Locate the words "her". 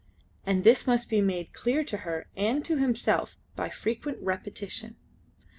1.97-2.25